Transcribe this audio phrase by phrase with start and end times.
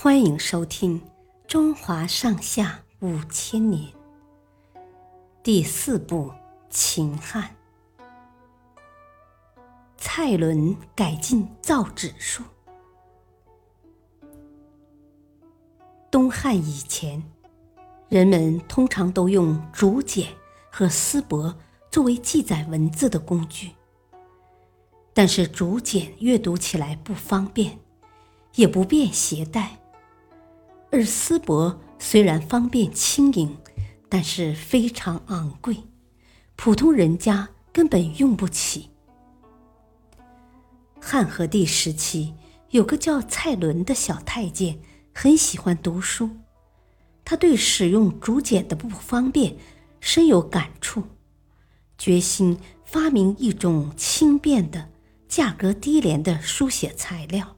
[0.00, 1.00] 欢迎收听
[1.48, 3.82] 《中华上下五千年》
[5.42, 6.30] 第四部
[6.70, 7.56] 《秦汉》。
[9.96, 12.44] 蔡伦改进造纸术。
[16.12, 17.20] 东汉以前，
[18.08, 20.28] 人们通常都用竹简
[20.70, 21.52] 和丝帛
[21.90, 23.72] 作为记载文字的工具，
[25.12, 27.80] 但是竹简阅读起来不方便，
[28.54, 29.76] 也不便携带。
[30.90, 33.58] 而丝帛虽然方便轻盈，
[34.08, 35.76] 但是非常昂贵，
[36.56, 38.88] 普通人家根本用不起。
[40.98, 42.34] 汉和帝时期，
[42.70, 44.80] 有个叫蔡伦的小太监，
[45.14, 46.30] 很喜欢读书，
[47.22, 49.56] 他对使用竹简的不方便
[50.00, 51.02] 深有感触，
[51.98, 54.88] 决心发明一种轻便的、
[55.28, 57.56] 价格低廉的书写材料。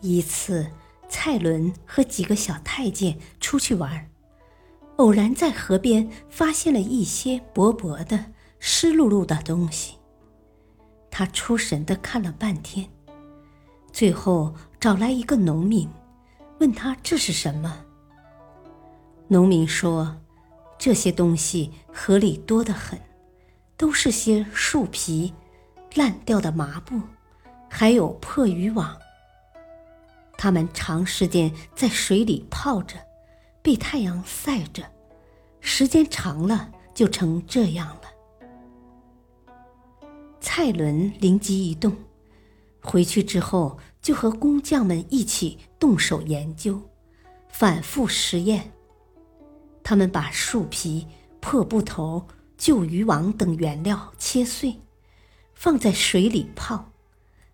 [0.00, 0.66] 一次。
[1.22, 4.08] 蔡伦和几个小太监出去玩，
[4.96, 9.96] 偶然在河边发现了一些薄薄的、湿漉漉的东西。
[11.10, 12.88] 他出神的看了半天，
[13.92, 15.86] 最后找来一个农民，
[16.58, 17.84] 问他这是什么。
[19.28, 20.16] 农民说
[20.80, 22.98] ：“这些东西河里多得很，
[23.76, 25.34] 都是些树皮、
[25.96, 26.98] 烂掉的麻布，
[27.68, 28.96] 还有破渔网。”
[30.42, 32.96] 它们长时间在水里泡着，
[33.60, 34.82] 被太阳晒着，
[35.60, 40.08] 时间长了就成这样了。
[40.40, 41.94] 蔡伦灵机一动，
[42.80, 46.80] 回去之后就和工匠们一起动手研究，
[47.50, 48.72] 反复实验。
[49.82, 51.06] 他们把树皮、
[51.40, 54.80] 破布头、旧渔网等原料切碎，
[55.52, 56.86] 放在水里泡，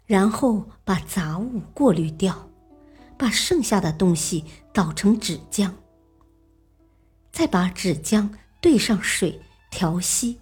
[0.04, 2.48] 然后把杂物过滤掉。
[3.18, 5.72] 把剩下的东西捣成纸浆，
[7.32, 9.40] 再把纸浆兑上水
[9.70, 10.40] 调稀，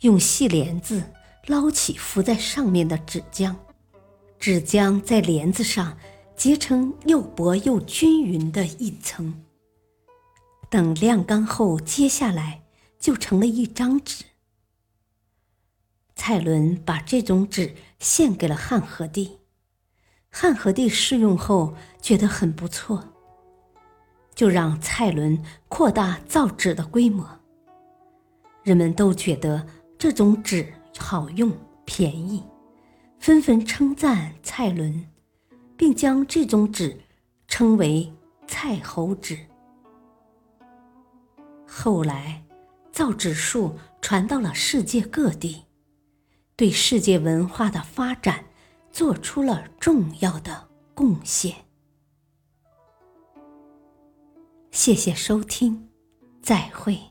[0.00, 1.12] 用细帘子
[1.46, 3.54] 捞起浮在上面的纸浆，
[4.38, 5.96] 纸浆在帘子上
[6.36, 9.44] 结成又薄又均匀的一层。
[10.68, 12.62] 等晾干后揭下来，
[12.98, 14.24] 就成了一张纸。
[16.14, 19.39] 蔡伦把这种纸献给了汉和帝。
[20.30, 23.02] 汉和帝试用后觉得很不错，
[24.34, 27.28] 就让蔡伦扩大造纸的规模。
[28.62, 29.66] 人们都觉得
[29.98, 31.52] 这种纸好用、
[31.84, 32.42] 便宜，
[33.18, 35.06] 纷纷称赞蔡伦，
[35.76, 37.00] 并将这种纸
[37.48, 38.12] 称为
[38.46, 39.36] “蔡侯纸”。
[41.66, 42.44] 后来，
[42.92, 45.64] 造纸术传到了世界各地，
[46.54, 48.44] 对世界文化的发展。
[48.92, 51.54] 做出了重要的贡献。
[54.70, 55.88] 谢谢收听，
[56.40, 57.09] 再会。